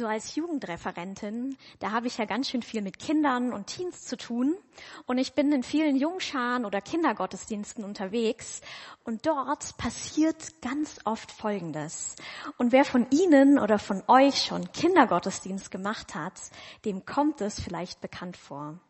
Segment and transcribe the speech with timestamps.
[0.00, 4.16] So als Jugendreferentin, da habe ich ja ganz schön viel mit Kindern und Teens zu
[4.16, 4.56] tun.
[5.04, 8.62] Und ich bin in vielen Jungscharen oder Kindergottesdiensten unterwegs.
[9.04, 12.16] Und dort passiert ganz oft Folgendes.
[12.56, 16.40] Und wer von Ihnen oder von euch schon Kindergottesdienst gemacht hat,
[16.86, 18.80] dem kommt es vielleicht bekannt vor.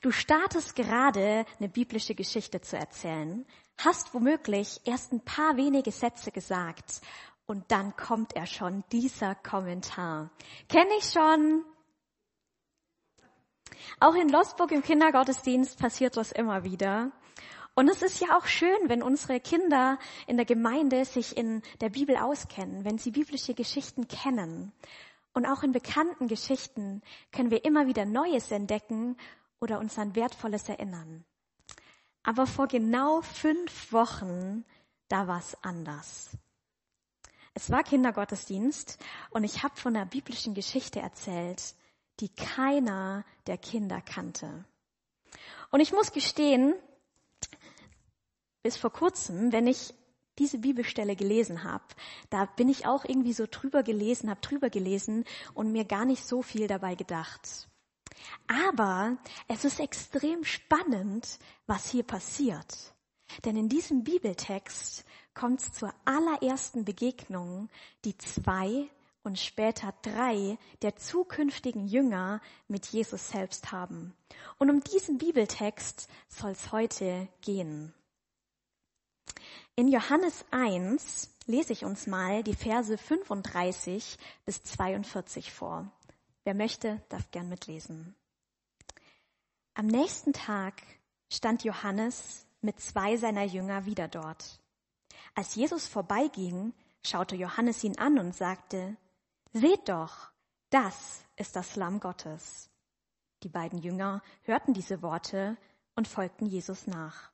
[0.00, 3.44] Du startest gerade eine biblische Geschichte zu erzählen,
[3.76, 7.02] hast womöglich erst ein paar wenige Sätze gesagt
[7.48, 10.30] und dann kommt er schon, dieser Kommentar.
[10.68, 11.64] Kenne ich schon.
[14.00, 17.10] Auch in Losburg im Kindergottesdienst passiert das immer wieder.
[17.74, 21.88] Und es ist ja auch schön, wenn unsere Kinder in der Gemeinde sich in der
[21.88, 24.72] Bibel auskennen, wenn sie biblische Geschichten kennen.
[25.32, 27.02] Und auch in bekannten Geschichten
[27.32, 29.16] können wir immer wieder Neues entdecken
[29.58, 31.24] oder uns an Wertvolles erinnern.
[32.24, 34.66] Aber vor genau fünf Wochen,
[35.08, 36.36] da war es anders.
[37.58, 38.98] Es war Kindergottesdienst
[39.30, 41.74] und ich habe von einer biblischen Geschichte erzählt,
[42.20, 44.64] die keiner der Kinder kannte.
[45.72, 46.76] Und ich muss gestehen,
[48.62, 49.92] bis vor kurzem, wenn ich
[50.38, 51.82] diese Bibelstelle gelesen habe,
[52.30, 56.24] da bin ich auch irgendwie so drüber gelesen, habe drüber gelesen und mir gar nicht
[56.24, 57.68] so viel dabei gedacht.
[58.46, 59.16] Aber
[59.48, 62.94] es ist extrem spannend, was hier passiert.
[63.44, 65.04] Denn in diesem Bibeltext
[65.38, 67.68] kommt es zur allerersten Begegnung,
[68.04, 68.88] die zwei
[69.22, 74.16] und später drei der zukünftigen Jünger mit Jesus selbst haben.
[74.58, 77.94] Und um diesen Bibeltext soll es heute gehen.
[79.76, 85.88] In Johannes 1 lese ich uns mal die Verse 35 bis 42 vor.
[86.42, 88.16] Wer möchte, darf gern mitlesen.
[89.74, 90.82] Am nächsten Tag
[91.32, 94.58] stand Johannes mit zwei seiner Jünger wieder dort.
[95.34, 96.72] Als Jesus vorbeiging,
[97.04, 98.96] schaute Johannes ihn an und sagte,
[99.52, 100.30] Seht doch,
[100.70, 102.70] das ist das Lamm Gottes.
[103.42, 105.56] Die beiden Jünger hörten diese Worte
[105.94, 107.30] und folgten Jesus nach.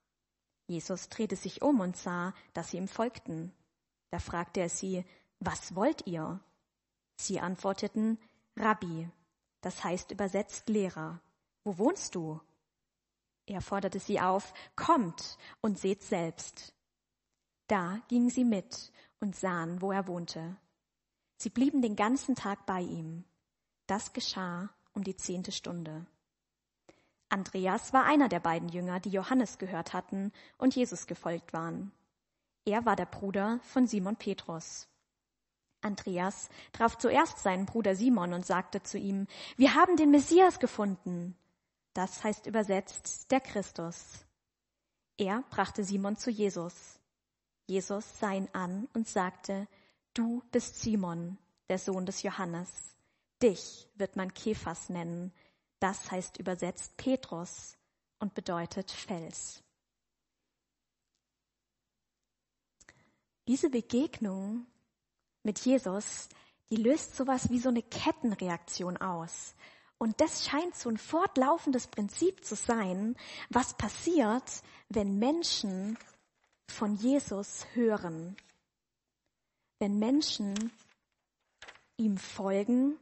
[0.67, 3.53] Jesus drehte sich um und sah, dass sie ihm folgten.
[4.11, 5.05] Da fragte er sie,
[5.41, 6.41] was wollt ihr?
[7.17, 8.19] Sie antworteten,
[8.57, 9.09] Rabbi,
[9.61, 11.21] das heißt übersetzt Lehrer.
[11.65, 12.41] Wo wohnst du?
[13.47, 16.75] Er forderte sie auf, kommt und seht selbst.
[17.67, 20.57] Da gingen sie mit und sahen, wo er wohnte.
[21.37, 23.25] Sie blieben den ganzen Tag bei ihm.
[23.87, 26.07] Das geschah um die zehnte Stunde.
[27.29, 31.91] Andreas war einer der beiden Jünger, die Johannes gehört hatten und Jesus gefolgt waren.
[32.65, 34.89] Er war der Bruder von Simon Petrus.
[35.81, 39.27] Andreas traf zuerst seinen Bruder Simon und sagte zu ihm,
[39.57, 41.37] wir haben den Messias gefunden.
[41.93, 44.25] Das heißt übersetzt der Christus.
[45.19, 46.99] Er brachte Simon zu Jesus.
[47.67, 49.69] Jesus sah ihn an und sagte,
[50.13, 51.39] du bist Simon,
[51.69, 52.97] der Sohn des Johannes.
[53.43, 55.33] Dich wird man Kephas nennen.
[55.81, 57.77] Das heißt übersetzt Petrus
[58.19, 59.63] und bedeutet Fels.
[63.47, 64.67] Diese Begegnung
[65.43, 66.29] mit Jesus,
[66.71, 69.55] die löst sowas wie so eine Kettenreaktion aus.
[69.99, 73.17] Und das scheint so ein fortlaufendes Prinzip zu sein,
[73.51, 75.99] was passiert, wenn Menschen
[76.69, 78.37] von Jesus hören.
[79.79, 80.73] Wenn Menschen
[81.97, 82.99] ihm folgen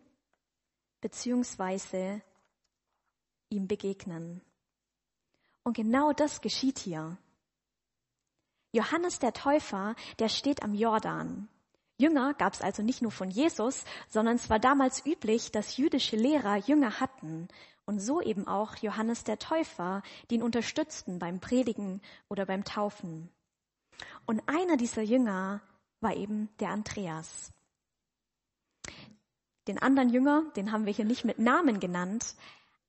[1.03, 2.23] beziehungsweise
[3.50, 4.41] ihm begegnen.
[5.65, 7.19] Und genau das geschieht hier.
[8.73, 11.49] Johannes der Täufer, der steht am Jordan.
[11.99, 16.17] Jünger gab es also nicht nur von Jesus, sondern es war damals üblich, dass jüdische
[16.17, 17.49] Lehrer Jünger hatten
[17.84, 23.29] und so eben auch Johannes der Täufer, die ihn unterstützten beim Predigen oder beim Taufen.
[24.27, 25.60] Und einer dieser Jünger
[26.00, 27.53] war eben der Andreas.
[29.69, 32.34] Den anderen Jünger, den haben wir hier nicht mit Namen genannt,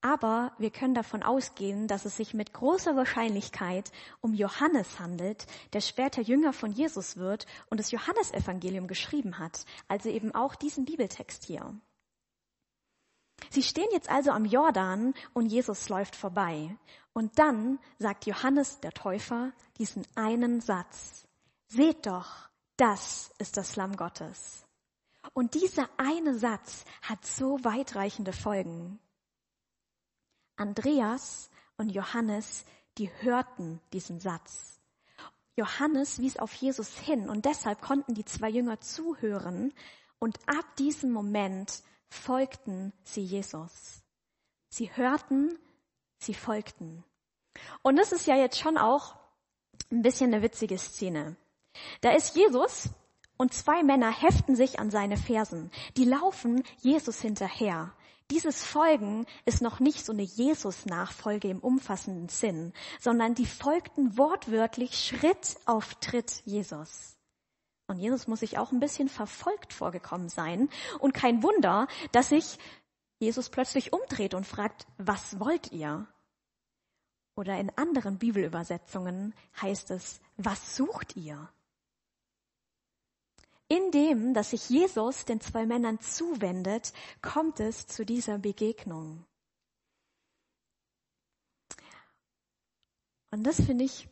[0.01, 5.79] aber wir können davon ausgehen, dass es sich mit großer Wahrscheinlichkeit um Johannes handelt, der
[5.79, 11.45] später Jünger von Jesus wird und das Johannesevangelium geschrieben hat, also eben auch diesen Bibeltext
[11.45, 11.73] hier.
[13.49, 16.75] Sie stehen jetzt also am Jordan und Jesus läuft vorbei.
[17.13, 21.27] Und dann sagt Johannes der Täufer diesen einen Satz.
[21.75, 22.27] Seht doch,
[22.77, 24.63] das ist das Lamm Gottes.
[25.33, 28.99] Und dieser eine Satz hat so weitreichende Folgen.
[30.55, 32.65] Andreas und Johannes,
[32.99, 34.79] die hörten diesen Satz.
[35.55, 39.73] Johannes wies auf Jesus hin und deshalb konnten die zwei Jünger zuhören
[40.19, 44.03] und ab diesem Moment folgten sie Jesus.
[44.69, 45.57] Sie hörten,
[46.19, 47.03] sie folgten.
[47.81, 49.15] Und das ist ja jetzt schon auch
[49.91, 51.35] ein bisschen eine witzige Szene.
[52.01, 52.89] Da ist Jesus
[53.37, 55.71] Und zwei Männer heften sich an seine Fersen.
[55.97, 57.93] Die laufen Jesus hinterher.
[58.31, 64.97] Dieses Folgen ist noch nicht so eine Jesus-Nachfolge im umfassenden Sinn, sondern die folgten wortwörtlich
[64.97, 67.17] Schritt auf Tritt Jesus.
[67.87, 70.69] Und Jesus muss sich auch ein bisschen verfolgt vorgekommen sein.
[70.99, 72.57] Und kein Wunder, dass sich
[73.19, 76.07] Jesus plötzlich umdreht und fragt, was wollt ihr?
[77.35, 81.49] Oder in anderen Bibelübersetzungen heißt es, was sucht ihr?
[83.69, 89.25] In dem, dass sich Jesus den zwei Männern zuwendet, kommt es zu dieser Begegnung.
[93.31, 94.07] Und das finde ich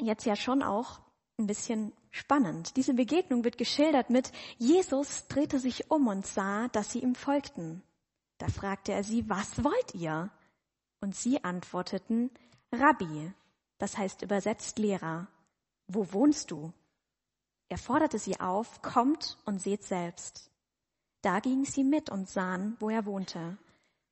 [0.00, 1.00] jetzt ja schon auch
[1.38, 2.76] ein bisschen spannend.
[2.76, 7.82] Diese Begegnung wird geschildert mit, Jesus drehte sich um und sah, dass sie ihm folgten.
[8.38, 10.30] Da fragte er sie, was wollt ihr?
[11.00, 12.30] Und sie antworteten,
[12.72, 13.32] Rabbi,
[13.78, 15.28] das heißt übersetzt Lehrer,
[15.86, 16.72] wo wohnst du?
[17.68, 20.50] Er forderte sie auf, kommt und seht selbst.
[21.22, 23.58] Da gingen sie mit und sahen, wo er wohnte.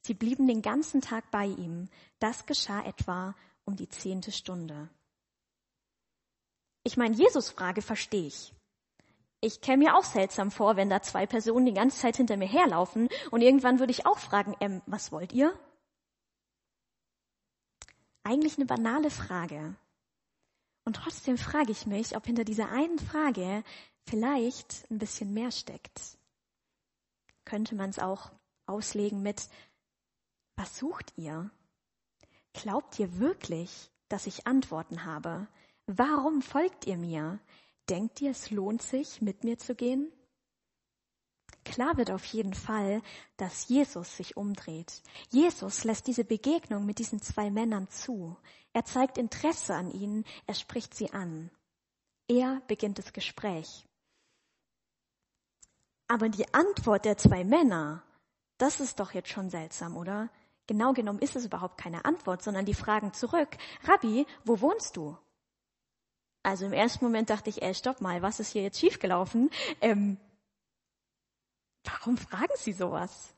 [0.03, 1.89] Sie blieben den ganzen Tag bei ihm.
[2.19, 4.89] Das geschah etwa um die zehnte Stunde.
[6.85, 8.53] Ich meine, Jesus Frage verstehe ich.
[9.41, 12.49] Ich käme mir auch seltsam vor, wenn da zwei Personen die ganze Zeit hinter mir
[12.49, 15.53] herlaufen und irgendwann würde ich auch fragen, ähm, was wollt ihr?
[18.23, 19.75] Eigentlich eine banale Frage.
[20.87, 23.65] Und trotzdem frage ich mich, ob hinter dieser einen Frage
[24.09, 26.17] vielleicht ein bisschen mehr steckt.
[27.45, 28.31] Könnte man es auch
[28.67, 29.49] auslegen mit,
[30.55, 31.51] was sucht ihr?
[32.53, 35.49] Glaubt ihr wirklich, dass ich Antworten habe?
[35.87, 37.41] Warum folgt ihr mir?
[37.89, 40.13] Denkt ihr, es lohnt sich, mit mir zu gehen?
[41.67, 43.03] Klar wird auf jeden Fall,
[43.37, 45.03] dass Jesus sich umdreht.
[45.31, 48.37] Jesus lässt diese Begegnung mit diesen zwei Männern zu.
[48.73, 51.51] Er zeigt Interesse an ihnen, er spricht sie an.
[52.29, 53.85] Er beginnt das Gespräch.
[56.07, 58.05] Aber die Antwort der zwei Männer,
[58.59, 60.31] das ist doch jetzt schon seltsam, oder?
[60.69, 65.19] Genau genommen ist es überhaupt keine Antwort, sondern die fragen zurück, Rabbi, wo wohnst du?
[66.45, 69.51] Also im ersten Moment dachte ich, ey, stopp mal, was ist hier jetzt schiefgelaufen?
[69.81, 70.17] Ähm,
[71.87, 73.33] Warum fragen Sie sowas?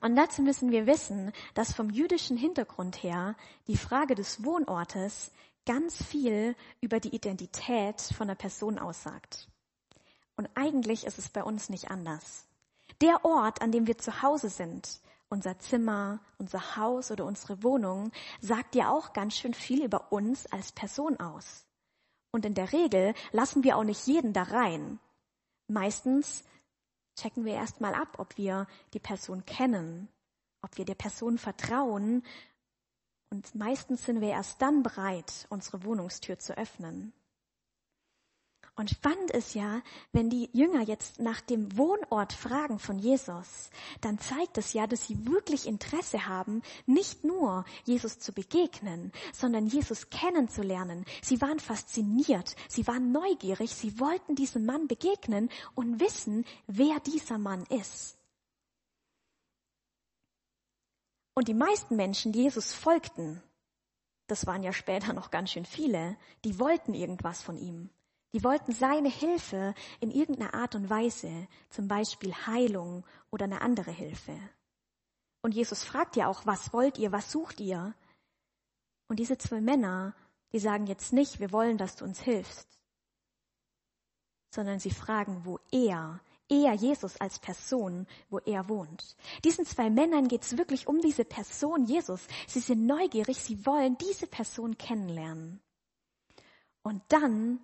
[0.00, 3.34] Und dazu müssen wir wissen, dass vom jüdischen Hintergrund her
[3.66, 5.32] die Frage des Wohnortes
[5.66, 9.48] ganz viel über die Identität von der Person aussagt.
[10.36, 12.46] Und eigentlich ist es bei uns nicht anders.
[13.00, 18.12] Der Ort, an dem wir zu Hause sind, unser Zimmer, unser Haus oder unsere Wohnung,
[18.40, 21.66] sagt ja auch ganz schön viel über uns als Person aus.
[22.30, 25.00] Und in der Regel lassen wir auch nicht jeden da rein.
[25.66, 26.44] Meistens
[27.20, 30.08] checken wir erstmal ab, ob wir die Person kennen,
[30.62, 32.22] ob wir der Person vertrauen.
[33.30, 37.12] Und meistens sind wir erst dann bereit, unsere Wohnungstür zu öffnen.
[38.78, 39.82] Und spannend ist ja,
[40.12, 43.70] wenn die Jünger jetzt nach dem Wohnort fragen von Jesus,
[44.00, 49.66] dann zeigt es ja, dass sie wirklich Interesse haben, nicht nur Jesus zu begegnen, sondern
[49.66, 51.04] Jesus kennenzulernen.
[51.22, 57.38] Sie waren fasziniert, sie waren neugierig, sie wollten diesem Mann begegnen und wissen, wer dieser
[57.38, 58.16] Mann ist.
[61.34, 63.42] Und die meisten Menschen, die Jesus folgten,
[64.28, 67.90] das waren ja später noch ganz schön viele, die wollten irgendwas von ihm.
[68.32, 73.90] Die wollten seine Hilfe in irgendeiner Art und Weise, zum Beispiel Heilung oder eine andere
[73.90, 74.38] Hilfe.
[75.40, 77.94] Und Jesus fragt ja auch, was wollt ihr, was sucht ihr?
[79.08, 80.14] Und diese zwei Männer,
[80.52, 82.78] die sagen jetzt nicht, wir wollen, dass du uns hilfst,
[84.50, 89.16] sondern sie fragen, wo er, er Jesus als Person, wo er wohnt.
[89.44, 92.26] Diesen zwei Männern geht es wirklich um diese Person Jesus.
[92.46, 95.60] Sie sind neugierig, sie wollen diese Person kennenlernen.
[96.82, 97.60] Und dann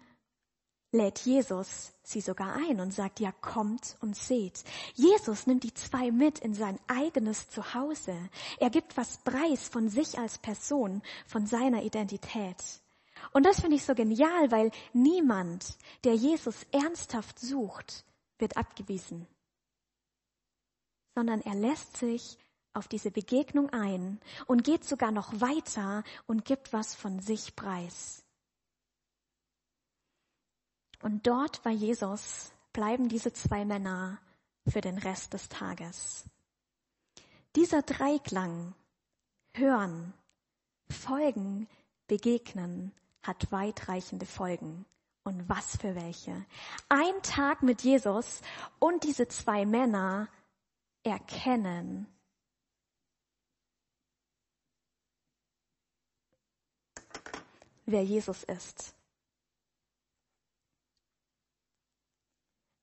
[0.94, 4.62] lädt Jesus sie sogar ein und sagt, ja, kommt und seht.
[4.94, 8.16] Jesus nimmt die zwei mit in sein eigenes Zuhause.
[8.58, 12.62] Er gibt was preis von sich als Person, von seiner Identität.
[13.32, 18.04] Und das finde ich so genial, weil niemand, der Jesus ernsthaft sucht,
[18.38, 19.26] wird abgewiesen,
[21.14, 22.38] sondern er lässt sich
[22.74, 28.23] auf diese Begegnung ein und geht sogar noch weiter und gibt was von sich preis.
[31.04, 34.22] Und dort bei Jesus bleiben diese zwei Männer
[34.66, 36.24] für den Rest des Tages.
[37.56, 38.74] Dieser Dreiklang,
[39.52, 40.14] hören,
[40.88, 41.68] folgen,
[42.06, 42.90] begegnen,
[43.22, 44.86] hat weitreichende Folgen.
[45.24, 46.46] Und was für welche?
[46.88, 48.40] Ein Tag mit Jesus
[48.78, 50.30] und diese zwei Männer
[51.02, 52.06] erkennen,
[57.84, 58.94] wer Jesus ist.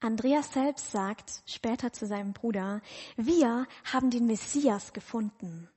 [0.01, 2.81] Andreas selbst sagt später zu seinem Bruder,
[3.17, 5.69] wir haben den Messias gefunden.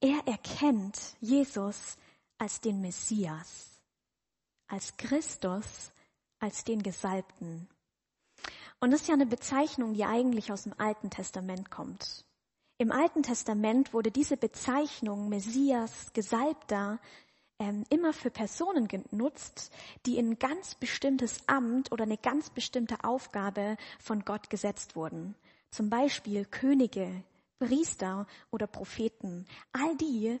[0.00, 1.96] Er erkennt Jesus
[2.38, 3.82] als den Messias,
[4.68, 5.92] als Christus,
[6.38, 7.68] als den Gesalbten.
[8.78, 12.24] Und das ist ja eine Bezeichnung, die eigentlich aus dem Alten Testament kommt.
[12.78, 17.00] Im Alten Testament wurde diese Bezeichnung Messias, Gesalbter,
[17.62, 19.70] ähm, immer für Personen genutzt,
[20.04, 25.36] die in ein ganz bestimmtes Amt oder eine ganz bestimmte Aufgabe von Gott gesetzt wurden.
[25.70, 27.22] Zum Beispiel Könige,
[27.60, 29.46] Priester oder Propheten.
[29.72, 30.40] All die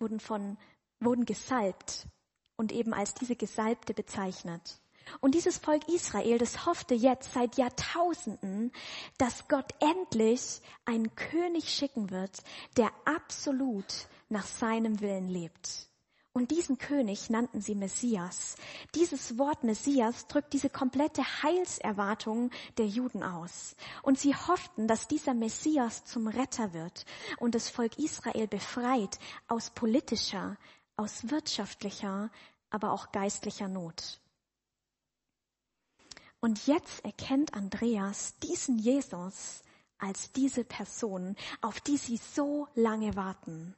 [0.00, 0.58] wurden von,
[0.98, 2.08] wurden gesalbt
[2.56, 4.80] und eben als diese Gesalbte bezeichnet.
[5.20, 8.72] Und dieses Volk Israel, das hoffte jetzt seit Jahrtausenden,
[9.18, 12.42] dass Gott endlich einen König schicken wird,
[12.76, 15.88] der absolut nach seinem Willen lebt.
[16.36, 18.56] Und diesen König nannten sie Messias.
[18.94, 23.74] Dieses Wort Messias drückt diese komplette Heilserwartung der Juden aus.
[24.02, 27.06] Und sie hofften, dass dieser Messias zum Retter wird
[27.38, 30.58] und das Volk Israel befreit aus politischer,
[30.94, 32.30] aus wirtschaftlicher,
[32.68, 34.20] aber auch geistlicher Not.
[36.40, 39.62] Und jetzt erkennt Andreas diesen Jesus
[39.96, 43.74] als diese Person, auf die sie so lange warten.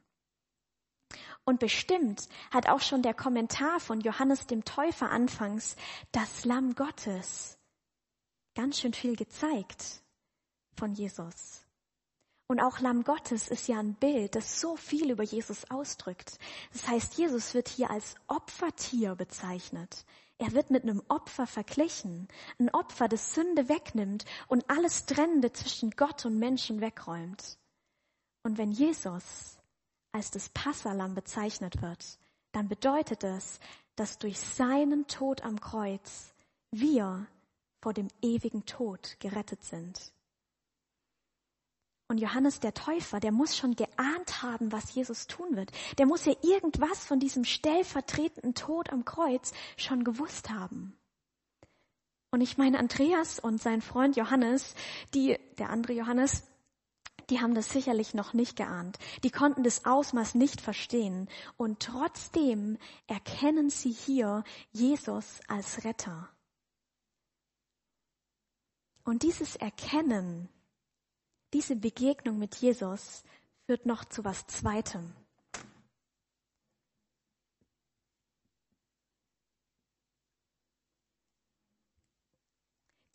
[1.45, 5.75] Und bestimmt hat auch schon der Kommentar von Johannes dem Täufer anfangs
[6.11, 7.59] das Lamm Gottes
[8.59, 10.03] ganz schön viel gezeigt
[10.75, 11.63] von Jesus.
[12.47, 16.37] Und auch Lamm Gottes ist ja ein Bild, das so viel über Jesus ausdrückt.
[16.73, 20.03] Das heißt, Jesus wird hier als Opfertier bezeichnet.
[20.39, 22.27] Er wird mit einem Opfer verglichen.
[22.57, 27.57] Ein Opfer, das Sünde wegnimmt und alles Trennende zwischen Gott und Menschen wegräumt.
[28.43, 29.58] Und wenn Jesus
[30.11, 32.17] als das Passalam bezeichnet wird,
[32.51, 33.59] dann bedeutet es,
[33.95, 36.33] dass durch seinen Tod am Kreuz
[36.71, 37.27] wir
[37.81, 40.13] vor dem ewigen Tod gerettet sind.
[42.07, 45.71] Und Johannes der Täufer, der muss schon geahnt haben, was Jesus tun wird.
[45.99, 50.97] Der muss ja irgendwas von diesem stellvertretenden Tod am Kreuz schon gewusst haben.
[52.31, 54.73] Und ich meine, Andreas und sein Freund Johannes,
[55.13, 56.43] die, der andere Johannes,
[57.29, 58.97] die haben das sicherlich noch nicht geahnt.
[59.23, 61.29] Die konnten das Ausmaß nicht verstehen.
[61.57, 66.29] Und trotzdem erkennen sie hier Jesus als Retter.
[69.03, 70.49] Und dieses Erkennen,
[71.53, 73.23] diese Begegnung mit Jesus
[73.65, 75.13] führt noch zu was Zweitem.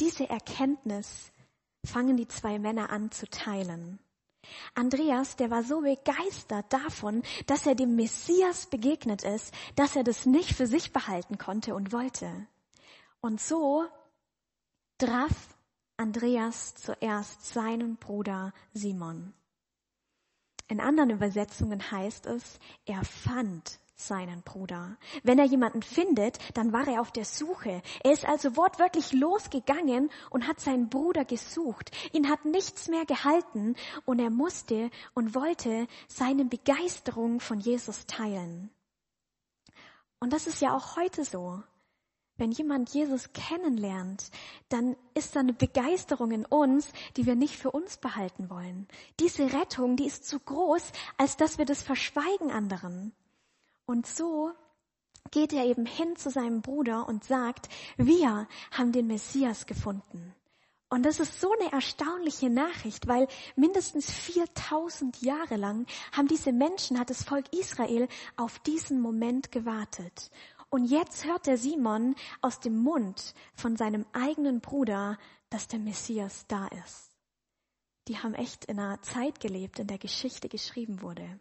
[0.00, 1.33] Diese Erkenntnis
[1.85, 4.00] fangen die zwei Männer an zu teilen.
[4.75, 10.27] Andreas, der war so begeistert davon, dass er dem Messias begegnet ist, dass er das
[10.27, 12.47] nicht für sich behalten konnte und wollte.
[13.21, 13.85] Und so
[14.99, 15.57] traf
[15.97, 19.33] Andreas zuerst seinen Bruder Simon.
[20.69, 24.97] In anderen Übersetzungen heißt es, er fand seinen Bruder.
[25.23, 27.83] Wenn er jemanden findet, dann war er auf der Suche.
[28.03, 31.91] Er ist also wortwörtlich losgegangen und hat seinen Bruder gesucht.
[32.13, 38.71] Ihn hat nichts mehr gehalten und er musste und wollte seine Begeisterung von Jesus teilen.
[40.21, 41.63] Und das ist ja auch heute so.
[42.37, 44.31] Wenn jemand Jesus kennenlernt,
[44.69, 48.89] dann ist da eine Begeisterung in uns, die wir nicht für uns behalten wollen.
[49.21, 53.13] Diese Rettung, die ist zu groß, als dass wir das verschweigen anderen.
[53.87, 54.53] Und so
[55.31, 60.35] geht er eben hin zu seinem Bruder und sagt, wir haben den Messias gefunden.
[60.91, 63.26] Und das ist so eine erstaunliche Nachricht, weil
[63.57, 70.31] mindestens 4000 Jahre lang haben diese Menschen, hat das Volk Israel auf diesen Moment gewartet.
[70.71, 75.19] Und jetzt hört der Simon aus dem Mund von seinem eigenen Bruder,
[75.50, 77.11] dass der Messias da ist.
[78.09, 81.41] Die haben echt in einer Zeit gelebt, in der Geschichte geschrieben wurde.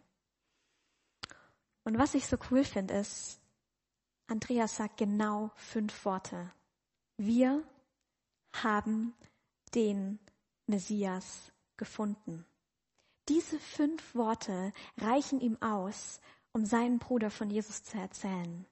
[1.84, 3.40] Und was ich so cool finde, ist,
[4.26, 6.50] Andreas sagt genau fünf Worte.
[7.18, 7.62] Wir
[8.54, 9.14] haben
[9.74, 10.18] den
[10.66, 12.46] Messias gefunden.
[13.28, 16.20] Diese fünf Worte reichen ihm aus,
[16.52, 18.66] um seinen Bruder von Jesus zu erzählen.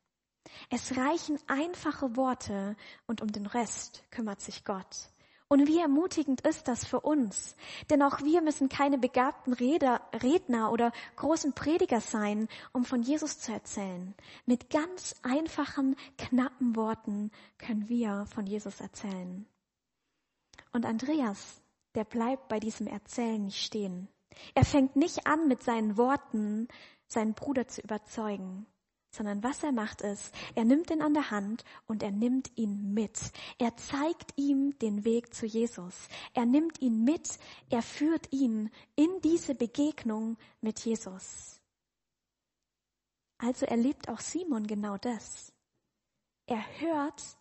[0.70, 2.76] Es reichen einfache Worte
[3.06, 5.11] und um den Rest kümmert sich Gott.
[5.52, 7.56] Und wie ermutigend ist das für uns?
[7.90, 13.52] Denn auch wir müssen keine begabten Redner oder großen Prediger sein, um von Jesus zu
[13.52, 14.14] erzählen.
[14.46, 19.44] Mit ganz einfachen, knappen Worten können wir von Jesus erzählen.
[20.72, 21.60] Und Andreas,
[21.94, 24.08] der bleibt bei diesem Erzählen nicht stehen.
[24.54, 26.66] Er fängt nicht an, mit seinen Worten
[27.08, 28.64] seinen Bruder zu überzeugen,
[29.12, 32.94] sondern was er macht ist, er nimmt ihn an der Hand und er nimmt ihn
[32.94, 33.20] mit.
[33.58, 36.08] Er zeigt ihm den Weg zu Jesus.
[36.32, 37.38] Er nimmt ihn mit,
[37.70, 41.60] er führt ihn in diese Begegnung mit Jesus.
[43.38, 45.52] Also erlebt auch Simon genau das.
[46.46, 47.36] Er hört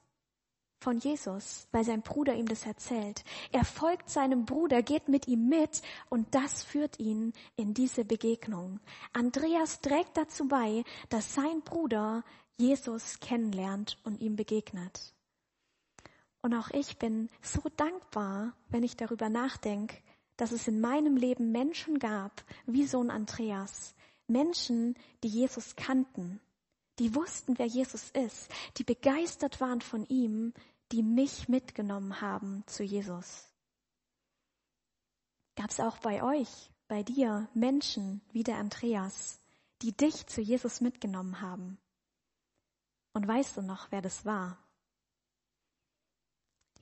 [0.82, 3.24] von Jesus, weil sein Bruder ihm das erzählt.
[3.52, 8.80] Er folgt seinem Bruder, geht mit ihm mit und das führt ihn in diese Begegnung.
[9.14, 12.24] Andreas trägt dazu bei, dass sein Bruder
[12.58, 15.14] Jesus kennenlernt und ihm begegnet.
[16.42, 19.98] Und auch ich bin so dankbar, wenn ich darüber nachdenke,
[20.38, 23.94] dass es in meinem Leben Menschen gab, wie so ein Andreas.
[24.26, 26.40] Menschen, die Jesus kannten,
[27.00, 30.54] die wussten, wer Jesus ist, die begeistert waren von ihm,
[30.92, 33.48] die mich mitgenommen haben zu Jesus.
[35.56, 39.40] Gab es auch bei euch, bei dir Menschen wie der Andreas,
[39.82, 41.78] die dich zu Jesus mitgenommen haben?
[43.14, 44.58] Und weißt du noch, wer das war?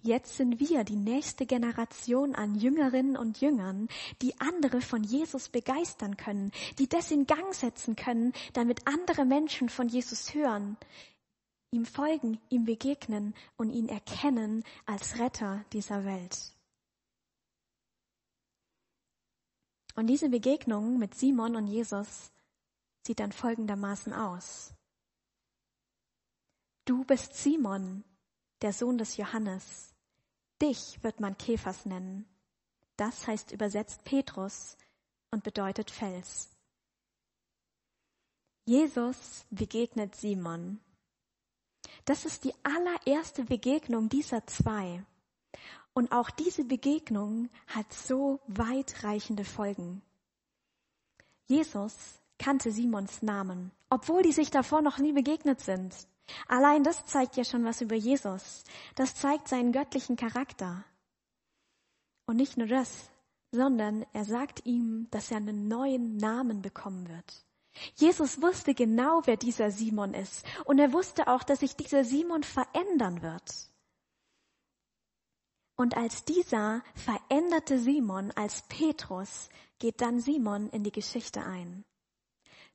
[0.02, 3.90] Jetzt sind wir die nächste Generation an Jüngerinnen und Jüngern,
[4.22, 9.68] die andere von Jesus begeistern können, die das in Gang setzen können, damit andere Menschen
[9.68, 10.78] von Jesus hören,
[11.72, 16.54] ihm folgen, ihm begegnen und ihn erkennen als Retter dieser Welt.
[19.96, 22.32] Und diese Begegnung mit Simon und Jesus
[23.06, 24.74] sieht dann folgendermaßen aus.
[26.86, 28.04] Du bist Simon,
[28.62, 29.94] der Sohn des Johannes.
[30.62, 32.26] Dich wird man Käfers nennen.
[32.98, 34.78] Das heißt übersetzt Petrus
[35.32, 36.50] und bedeutet Fels.
[38.66, 40.80] Jesus begegnet Simon
[42.06, 45.04] das ist die allererste Begegnung dieser zwei.
[45.94, 50.02] Und auch diese Begegnung hat so weitreichende Folgen.
[51.48, 55.96] Jesus kannte Simons Namen, obwohl die sich davor noch nie begegnet sind.
[56.48, 58.64] Allein das zeigt ja schon was über Jesus.
[58.96, 60.84] Das zeigt seinen göttlichen Charakter.
[62.26, 63.10] Und nicht nur das,
[63.52, 67.46] sondern er sagt ihm, dass er einen neuen Namen bekommen wird.
[67.96, 70.46] Jesus wusste genau, wer dieser Simon ist.
[70.66, 73.70] Und er wusste auch, dass sich dieser Simon verändern wird.
[75.76, 81.86] Und als dieser veränderte Simon, als Petrus, geht dann Simon in die Geschichte ein.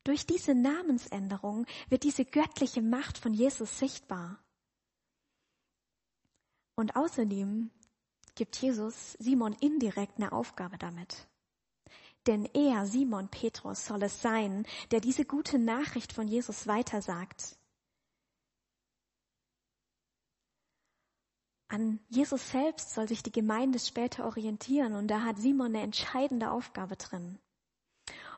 [0.04, 4.38] Durch diese Namensänderung wird diese göttliche Macht von Jesus sichtbar.
[6.76, 7.70] Und außerdem
[8.34, 11.28] gibt Jesus Simon indirekt eine Aufgabe damit.
[12.26, 17.56] Denn er, Simon Petrus, soll es sein, der diese gute Nachricht von Jesus weitersagt.
[21.68, 26.50] An Jesus selbst soll sich die Gemeinde später orientieren und da hat Simon eine entscheidende
[26.50, 27.38] Aufgabe drin.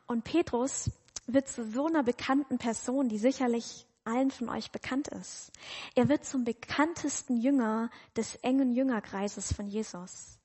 [0.07, 0.89] Und Petrus
[1.27, 5.51] wird zu so einer bekannten Person, die sicherlich allen von euch bekannt ist.
[5.93, 10.36] Er wird zum bekanntesten Jünger des engen Jüngerkreises von Jesus.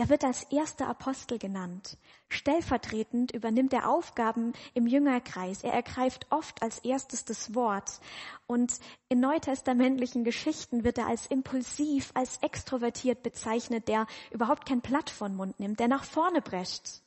[0.00, 1.98] Er wird als erster Apostel genannt.
[2.30, 5.62] Stellvertretend übernimmt er Aufgaben im Jüngerkreis.
[5.62, 8.00] Er ergreift oft als erstes das Wort.
[8.46, 15.10] Und in neutestamentlichen Geschichten wird er als impulsiv, als extrovertiert bezeichnet, der überhaupt kein Blatt
[15.10, 17.02] von Mund nimmt, der nach vorne prescht.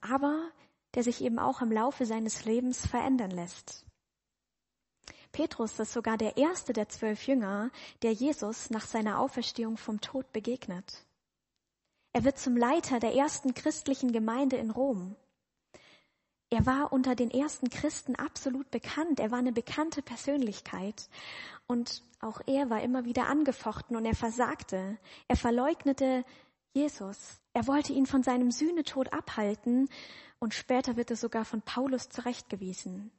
[0.00, 0.50] Aber
[0.94, 3.86] der sich eben auch im Laufe seines Lebens verändern lässt.
[5.30, 7.70] Petrus ist sogar der erste der zwölf Jünger,
[8.02, 11.04] der Jesus nach seiner Auferstehung vom Tod begegnet.
[12.12, 15.16] Er wird zum Leiter der ersten christlichen Gemeinde in Rom.
[16.50, 19.20] Er war unter den ersten Christen absolut bekannt.
[19.20, 21.08] Er war eine bekannte Persönlichkeit.
[21.66, 24.96] Und auch er war immer wieder angefochten und er versagte.
[25.28, 26.24] Er verleugnete
[26.72, 27.40] Jesus.
[27.52, 29.88] Er wollte ihn von seinem Sühnetod abhalten
[30.38, 33.10] und später wird er sogar von Paulus zurechtgewiesen.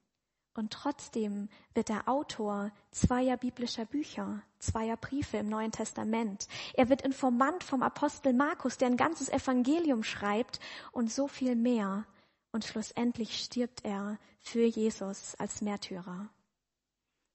[0.54, 6.48] Und trotzdem wird er Autor zweier biblischer Bücher, zweier Briefe im Neuen Testament.
[6.74, 10.60] Er wird Informant vom Apostel Markus, der ein ganzes Evangelium schreibt
[10.92, 12.06] und so viel mehr.
[12.52, 16.30] Und schlussendlich stirbt er für Jesus als Märtyrer.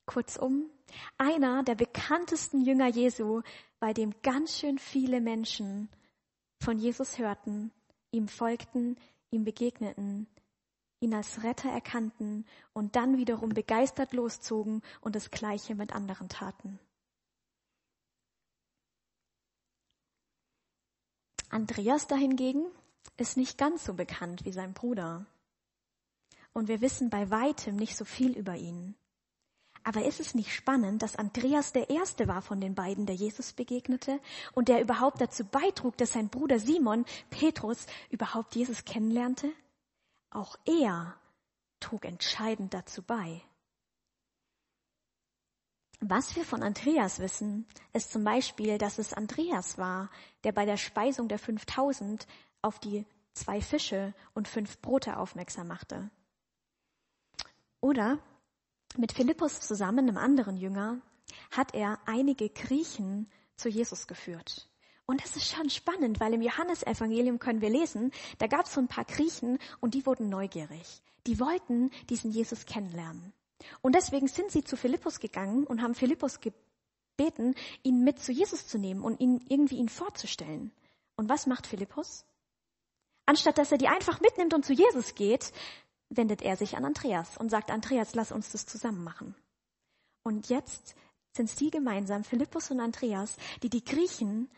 [0.06, 0.70] Kurzum,
[1.16, 3.42] einer der bekanntesten Jünger Jesu,
[3.78, 5.88] bei dem ganz schön viele Menschen
[6.60, 7.70] von Jesus hörten,
[8.10, 8.96] ihm folgten,
[9.30, 10.26] ihm begegneten,
[11.04, 16.78] ihn als Retter erkannten und dann wiederum begeistert loszogen und das Gleiche mit anderen taten.
[21.50, 22.66] Andreas dahingegen
[23.16, 25.24] ist nicht ganz so bekannt wie sein Bruder.
[26.52, 28.96] Und wir wissen bei weitem nicht so viel über ihn.
[29.84, 33.52] Aber ist es nicht spannend, dass Andreas der Erste war von den beiden, der Jesus
[33.52, 34.18] begegnete
[34.54, 39.52] und der überhaupt dazu beitrug, dass sein Bruder Simon, Petrus, überhaupt Jesus kennenlernte?
[40.34, 41.16] Auch er
[41.78, 43.40] trug entscheidend dazu bei.
[46.00, 50.10] Was wir von Andreas wissen, ist zum Beispiel, dass es Andreas war,
[50.42, 52.26] der bei der Speisung der 5000
[52.62, 56.10] auf die zwei Fische und fünf Brote aufmerksam machte.
[57.80, 58.18] Oder
[58.96, 61.00] mit Philippus zusammen, einem anderen Jünger,
[61.52, 64.68] hat er einige Griechen zu Jesus geführt.
[65.06, 68.80] Und das ist schon spannend, weil im Johannesevangelium können wir lesen, da gab es so
[68.80, 71.02] ein paar Griechen und die wurden neugierig.
[71.26, 73.32] Die wollten diesen Jesus kennenlernen.
[73.82, 78.66] Und deswegen sind sie zu Philippus gegangen und haben Philippus gebeten, ihn mit zu Jesus
[78.66, 80.72] zu nehmen und ihn irgendwie ihn vorzustellen.
[81.16, 82.24] Und was macht Philippus?
[83.26, 85.52] Anstatt dass er die einfach mitnimmt und zu Jesus geht,
[86.10, 89.34] wendet er sich an Andreas und sagt, Andreas, lass uns das zusammen machen.
[90.22, 90.94] Und jetzt
[91.32, 94.50] sind es die gemeinsam, Philippus und Andreas, die die Griechen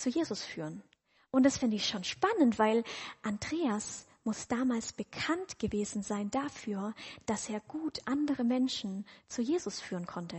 [0.00, 0.82] zu Jesus führen.
[1.30, 2.82] Und das finde ich schon spannend, weil
[3.22, 6.94] Andreas muss damals bekannt gewesen sein dafür,
[7.26, 10.38] dass er gut andere Menschen zu Jesus führen konnte.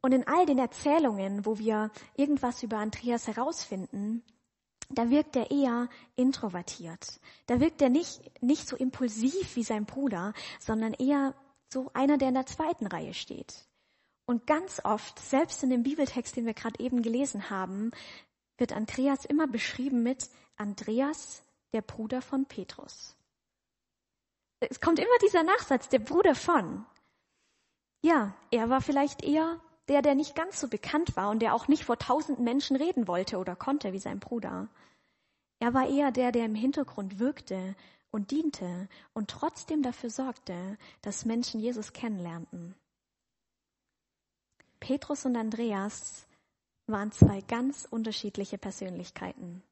[0.00, 4.22] Und in all den Erzählungen, wo wir irgendwas über Andreas herausfinden,
[4.90, 7.20] da wirkt er eher introvertiert.
[7.46, 11.34] Da wirkt er nicht, nicht so impulsiv wie sein Bruder, sondern eher
[11.68, 13.67] so einer, der in der zweiten Reihe steht.
[14.28, 17.92] Und ganz oft, selbst in dem Bibeltext, den wir gerade eben gelesen haben,
[18.58, 23.16] wird Andreas immer beschrieben mit Andreas, der Bruder von Petrus.
[24.60, 26.84] Es kommt immer dieser Nachsatz, der Bruder von.
[28.02, 31.66] Ja, er war vielleicht eher der, der nicht ganz so bekannt war und der auch
[31.66, 34.68] nicht vor tausenden Menschen reden wollte oder konnte wie sein Bruder.
[35.58, 37.74] Er war eher der, der im Hintergrund wirkte
[38.10, 42.74] und diente und trotzdem dafür sorgte, dass Menschen Jesus kennenlernten.
[44.80, 46.26] Petrus und Andreas
[46.86, 49.62] waren zwei ganz unterschiedliche Persönlichkeiten.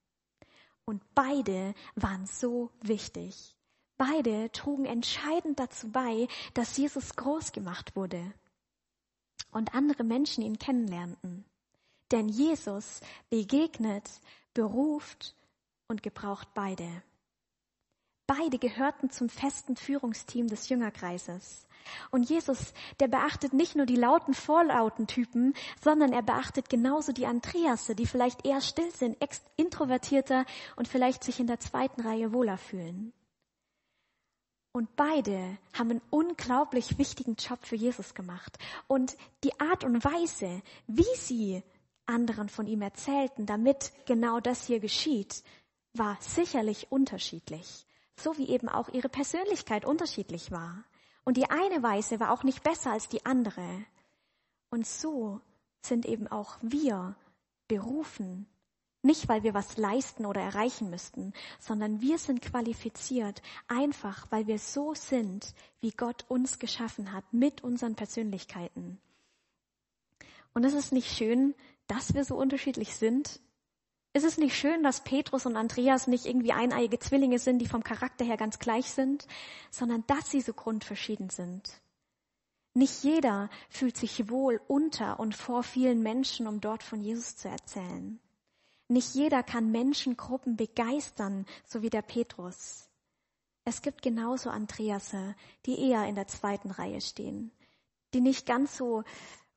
[0.85, 3.57] Und beide waren so wichtig.
[3.97, 8.21] Beide trugen entscheidend dazu bei, dass Jesus groß gemacht wurde
[9.51, 11.45] und andere Menschen ihn kennenlernten.
[12.13, 14.09] Denn Jesus begegnet,
[14.55, 15.35] beruft
[15.89, 17.03] und gebraucht beide.
[18.27, 21.67] Beide gehörten zum festen Führungsteam des Jüngerkreises.
[22.11, 27.27] Und Jesus, der beachtet nicht nur die lauten, vorlauten Typen, sondern er beachtet genauso die
[27.27, 29.17] Andreasse, die vielleicht eher still sind,
[29.57, 33.13] introvertierter und vielleicht sich in der zweiten Reihe wohler fühlen.
[34.73, 38.59] Und beide haben einen unglaublich wichtigen Job für Jesus gemacht.
[38.89, 41.63] Und die Art und Weise, wie sie
[42.05, 45.43] anderen von ihm erzählten, damit genau das hier geschieht,
[45.95, 47.86] war sicherlich unterschiedlich.
[48.19, 50.85] So wie eben auch ihre Persönlichkeit unterschiedlich war.
[51.25, 53.85] Und die eine Weise war auch nicht besser als die andere.
[54.71, 55.41] Und so
[55.83, 57.17] sind eben auch wir
[57.69, 58.47] berufen,
[59.07, 64.59] nicht, weil wir was leisten oder erreichen müssten, sondern wir sind qualifiziert, einfach weil wir
[64.59, 68.99] so sind, wie Gott uns geschaffen hat, mit unseren Persönlichkeiten.
[70.55, 71.55] Und ist es nicht schön,
[71.87, 73.41] dass wir so unterschiedlich sind?
[74.17, 77.85] Ist es nicht schön, dass Petrus und Andreas nicht irgendwie eineiige Zwillinge sind, die vom
[77.85, 79.27] Charakter her ganz gleich sind,
[79.71, 81.83] sondern dass sie so grundverschieden sind?
[82.73, 87.51] Nicht jeder fühlt sich wohl unter und vor vielen Menschen, um dort von Jesus zu
[87.51, 88.19] erzählen.
[88.89, 92.89] Nicht jeder kann Menschengruppen begeistern, so wie der Petrus.
[93.67, 95.35] Es gibt genauso Andreasse,
[95.67, 97.51] die eher in der zweiten Reihe stehen,
[98.15, 99.05] die nicht ganz so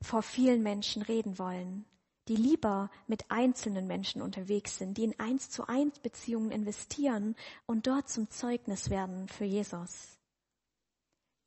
[0.02, 1.86] vor vielen Menschen reden wollen,
[2.30, 7.88] die lieber mit einzelnen Menschen unterwegs sind, die in eins zu eins Beziehungen investieren und
[7.88, 10.20] dort zum Zeugnis werden für Jesus.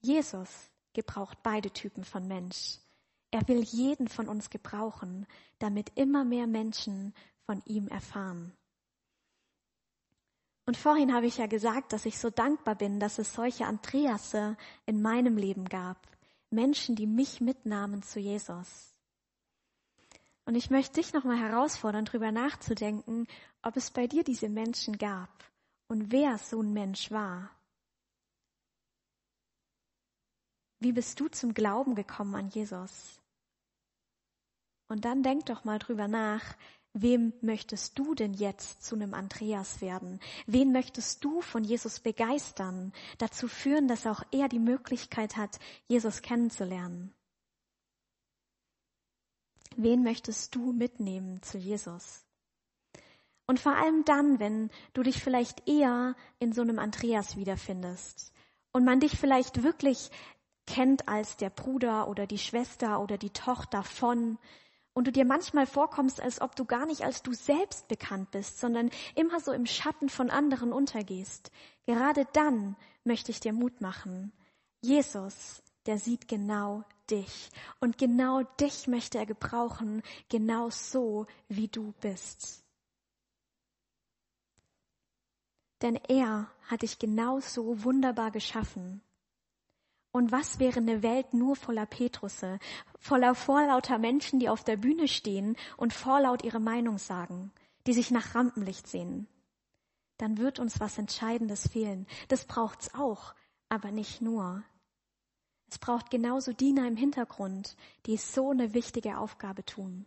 [0.00, 0.50] Jesus
[0.92, 2.78] gebraucht beide Typen von Mensch.
[3.30, 5.26] Er will jeden von uns gebrauchen,
[5.60, 7.14] damit immer mehr Menschen
[7.46, 8.52] von ihm erfahren.
[10.66, 14.56] Und vorhin habe ich ja gesagt, dass ich so dankbar bin, dass es solche Andreasse
[14.86, 16.08] in meinem Leben gab.
[16.50, 18.92] Menschen, die mich mitnahmen zu Jesus.
[20.44, 23.26] Und ich möchte dich nochmal herausfordern, darüber nachzudenken,
[23.62, 25.44] ob es bei dir diese Menschen gab
[25.88, 27.50] und wer so ein Mensch war.
[30.80, 33.20] Wie bist du zum Glauben gekommen an Jesus?
[34.88, 36.56] Und dann denk doch mal drüber nach,
[36.94, 40.20] Wem möchtest du denn jetzt zu einem Andreas werden?
[40.46, 46.20] Wen möchtest du von Jesus begeistern, dazu führen, dass auch er die Möglichkeit hat, Jesus
[46.20, 47.14] kennenzulernen?
[49.76, 52.24] Wen möchtest du mitnehmen zu Jesus?
[53.46, 58.32] Und vor allem dann, wenn du dich vielleicht eher in so einem Andreas wiederfindest
[58.72, 60.10] und man dich vielleicht wirklich
[60.66, 64.38] kennt als der Bruder oder die Schwester oder die Tochter von,
[64.94, 68.60] und du dir manchmal vorkommst, als ob du gar nicht als du selbst bekannt bist,
[68.60, 71.50] sondern immer so im Schatten von anderen untergehst.
[71.86, 74.32] Gerade dann möchte ich dir Mut machen.
[74.82, 77.50] Jesus der sieht genau dich.
[77.80, 82.62] Und genau dich möchte er gebrauchen, genau so, wie du bist.
[85.82, 89.02] Denn er hat dich genauso wunderbar geschaffen.
[90.12, 92.58] Und was wäre eine Welt nur voller Petrusse,
[92.98, 97.50] voller vorlauter Menschen, die auf der Bühne stehen und vorlaut ihre Meinung sagen,
[97.86, 99.26] die sich nach Rampenlicht sehnen?
[100.18, 102.06] Dann wird uns was Entscheidendes fehlen.
[102.28, 103.34] Das braucht's auch,
[103.68, 104.62] aber nicht nur.
[105.72, 110.04] Es braucht genauso Diener im Hintergrund, die so eine wichtige Aufgabe tun.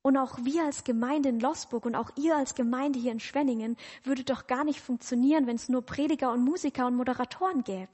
[0.00, 3.76] Und auch wir als Gemeinde in Losburg und auch ihr als Gemeinde hier in Schwenningen
[4.02, 7.90] würde doch gar nicht funktionieren, wenn es nur Prediger und Musiker und Moderatoren gäbe.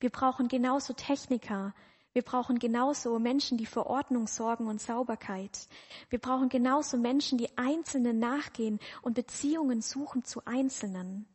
[0.00, 1.74] Wir brauchen genauso Techniker.
[2.14, 5.68] Wir brauchen genauso Menschen, die für Ordnung sorgen und Sauberkeit.
[6.08, 11.26] Wir brauchen genauso Menschen, die Einzelnen nachgehen und Beziehungen suchen zu Einzelnen.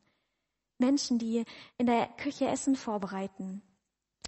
[0.79, 1.45] Menschen, die
[1.77, 3.61] in der Küche Essen vorbereiten,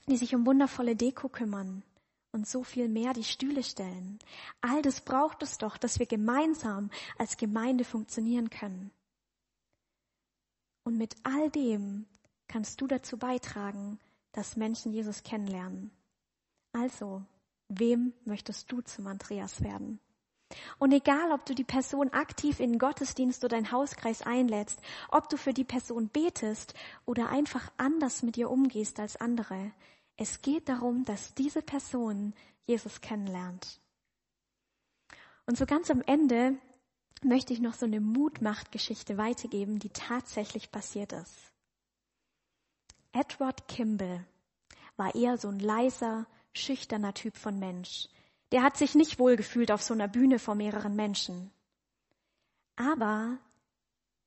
[0.08, 1.84] die sich um wundervolle Deko kümmern
[2.32, 4.20] und so viel mehr die Stühle stellen.
[4.62, 8.92] All das braucht es doch, dass wir gemeinsam als Gemeinde funktionieren können.
[10.84, 12.06] Und mit all dem
[12.48, 14.00] kannst du dazu beitragen,
[14.34, 15.92] dass Menschen Jesus kennenlernen.
[16.74, 17.24] Also,
[17.70, 20.00] wem möchtest du zum Andreas werden?
[20.80, 25.30] Und egal, ob du die Person aktiv in den Gottesdienst oder in Hauskreis einlädst, ob
[25.30, 26.74] du für die Person betest
[27.06, 29.72] oder einfach anders mit ihr umgehst als andere,
[30.18, 32.34] es geht darum, dass diese Person
[32.66, 33.80] Jesus kennenlernt.
[35.46, 36.58] Und so ganz am Ende
[37.24, 41.52] möchte ich noch so eine Mutmachtgeschichte weitergeben, die tatsächlich passiert ist.
[43.12, 44.26] Edward Kimball
[44.96, 48.08] war eher so ein leiser, schüchterner Typ von Mensch.
[48.54, 51.52] Der hat sich nicht wohlgefühlt auf so einer Bühne vor mehreren Menschen.
[52.76, 53.40] Aber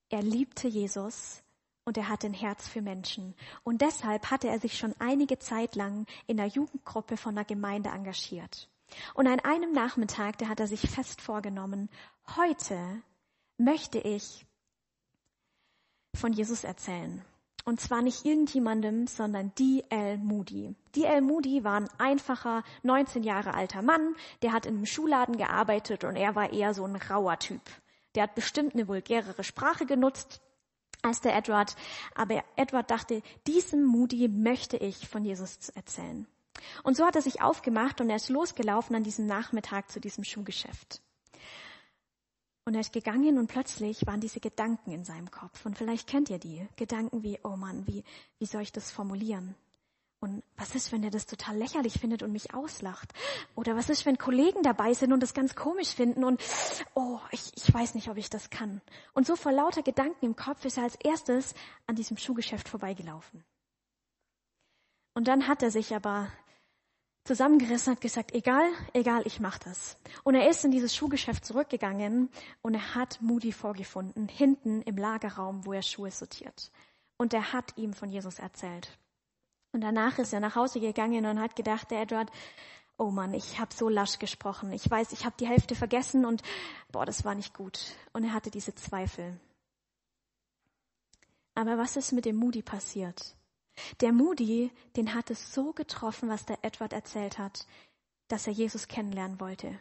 [0.09, 1.45] er liebte Jesus
[1.85, 3.37] und er hatte ein Herz für Menschen.
[3.63, 7.91] Und deshalb hatte er sich schon einige Zeit lang in der Jugendgruppe von der Gemeinde
[7.91, 8.69] engagiert.
[9.15, 11.89] Und an einem Nachmittag, da hat er sich fest vorgenommen,
[12.37, 13.03] heute
[13.59, 14.45] möchte ich
[16.15, 17.25] von Jesus erzählen.
[17.69, 20.19] Und zwar nicht irgendjemandem, sondern D.L.
[20.19, 20.77] Moody.
[20.95, 21.21] D.L.
[21.21, 26.15] Moody war ein einfacher, 19 Jahre alter Mann, der hat in einem Schuhladen gearbeitet und
[26.15, 27.61] er war eher so ein rauer Typ.
[28.15, 30.41] Der hat bestimmt eine vulgärere Sprache genutzt,
[31.03, 31.75] als der Edward.
[32.15, 36.29] Aber Edward dachte, diesem Moody möchte ich von Jesus erzählen.
[36.85, 40.23] Und so hat er sich aufgemacht und er ist losgelaufen an diesem Nachmittag zu diesem
[40.23, 41.03] Schuhgeschäft.
[42.67, 45.65] Und er ist gegangen und plötzlich waren diese Gedanken in seinem Kopf.
[45.65, 46.67] Und vielleicht kennt ihr die.
[46.75, 48.03] Gedanken wie, oh Mann, wie,
[48.41, 49.55] wie soll ich das formulieren?
[50.19, 53.13] Und was ist, wenn er das total lächerlich findet und mich auslacht?
[53.55, 56.43] Oder was ist, wenn Kollegen dabei sind und das ganz komisch finden und,
[56.95, 58.81] oh, ich, ich weiß nicht, ob ich das kann.
[59.15, 61.55] Und so vor lauter Gedanken im Kopf ist er als erstes
[61.87, 63.45] an diesem Schuhgeschäft vorbeigelaufen.
[65.15, 66.33] Und dann hat er sich aber
[67.27, 69.99] zusammengerissen hat gesagt, egal, egal, ich mach das.
[70.25, 72.31] Und er ist in dieses Schuhgeschäft zurückgegangen
[72.63, 76.71] und er hat Moody vorgefunden, hinten im Lagerraum, wo er Schuhe sortiert.
[77.19, 78.99] Und er hat ihm von Jesus erzählt.
[79.73, 82.31] Und danach ist er nach Hause gegangen und hat gedacht, der Edward,
[82.97, 84.73] oh Mann, ich habe so lasch gesprochen.
[84.73, 86.43] Ich weiß, ich habe die Hälfte vergessen und
[86.91, 87.79] boah, das war nicht gut.
[88.13, 89.39] Und er hatte diese Zweifel.
[91.55, 93.36] Aber was ist mit dem Moody passiert?
[94.01, 97.67] Der Moody, den hat es so getroffen, was der Edward erzählt hat,
[98.29, 99.79] dass er Jesus kennenlernen wollte.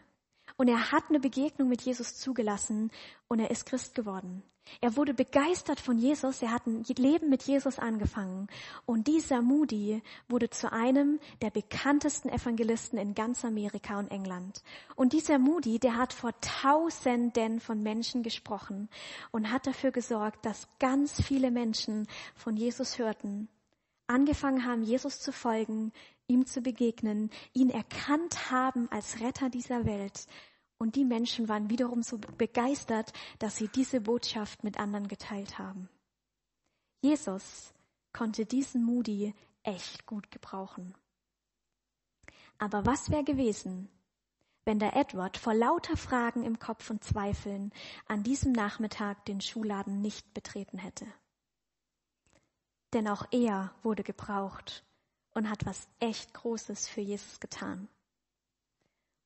[0.58, 2.92] Und er hat eine Begegnung mit Jesus zugelassen
[3.28, 4.44] und er ist Christ geworden.
[4.82, 8.48] Er wurde begeistert von Jesus, er hat ein Leben mit Jesus angefangen.
[8.86, 14.64] Und dieser Moody wurde zu einem der bekanntesten Evangelisten in ganz Amerika und England.
[14.96, 18.90] Und dieser Moody, der hat vor Tausenden von Menschen gesprochen
[19.32, 23.48] und hat dafür gesorgt, dass ganz viele Menschen von Jesus hörten,
[24.08, 25.92] angefangen haben, Jesus zu folgen,
[26.28, 30.28] ihm zu begegnen, ihn erkannt haben als Retter dieser Welt.
[30.78, 35.90] Und die Menschen waren wiederum so begeistert, dass sie diese Botschaft mit anderen geteilt haben.
[37.02, 37.74] Jesus
[38.12, 40.96] konnte diesen Moody echt gut gebrauchen.
[42.58, 43.90] Aber was wäre gewesen,
[44.64, 47.72] wenn der Edward vor lauter Fragen im Kopf und Zweifeln
[48.08, 51.06] an diesem Nachmittag den Schuhladen nicht betreten hätte?
[52.94, 54.84] Denn auch er wurde gebraucht
[55.34, 57.88] und hat was echt Großes für Jesus getan.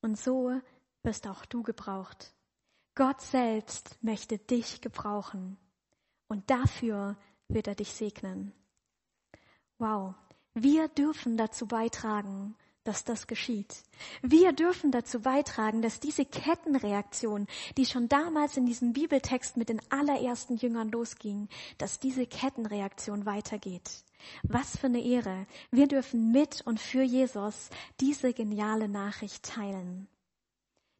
[0.01, 0.59] Und so
[1.03, 2.33] wirst auch du gebraucht.
[2.95, 5.57] Gott selbst möchte dich gebrauchen
[6.27, 7.15] und dafür
[7.47, 8.53] wird er dich segnen.
[9.77, 10.15] Wow,
[10.53, 13.83] wir dürfen dazu beitragen, dass das geschieht.
[14.21, 19.81] Wir dürfen dazu beitragen, dass diese Kettenreaktion, die schon damals in diesem Bibeltext mit den
[19.89, 23.89] allerersten Jüngern losging, dass diese Kettenreaktion weitergeht.
[24.43, 25.45] Was für eine Ehre.
[25.71, 30.07] Wir dürfen mit und für Jesus diese geniale Nachricht teilen.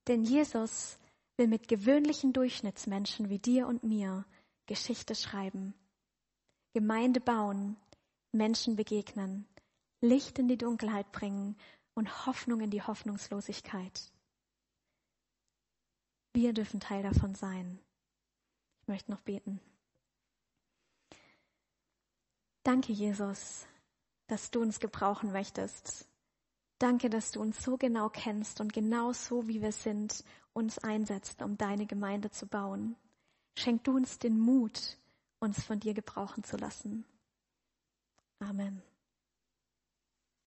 [0.07, 0.97] Denn Jesus
[1.37, 4.25] will mit gewöhnlichen Durchschnittsmenschen wie dir und mir
[4.65, 5.73] Geschichte schreiben,
[6.73, 7.77] Gemeinde bauen,
[8.31, 9.47] Menschen begegnen,
[10.01, 11.57] Licht in die Dunkelheit bringen
[11.93, 14.12] und Hoffnung in die Hoffnungslosigkeit.
[16.33, 17.79] Wir dürfen Teil davon sein.
[18.81, 19.59] Ich möchte noch beten.
[22.63, 23.65] Danke, Jesus,
[24.27, 26.07] dass du uns gebrauchen möchtest.
[26.77, 31.41] Danke, dass du uns so genau kennst und genau so, wie wir sind, uns einsetzt,
[31.41, 32.95] um deine Gemeinde zu bauen.
[33.57, 34.97] Schenk du uns den Mut,
[35.39, 37.05] uns von dir gebrauchen zu lassen.
[38.39, 38.81] Amen.